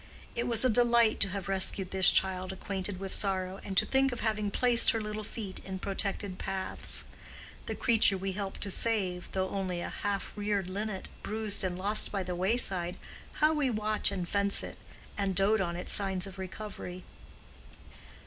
[0.33, 4.11] It was a delight to have rescued this child acquainted with sorrow, and to think
[4.11, 7.03] of having placed her little feet in protected paths.
[7.67, 12.11] The creature we help to save, though only a half reared linnet, bruised and lost
[12.11, 14.79] by the wayside—how we watch and fence it,
[15.19, 17.03] and dote on its signs of recovery!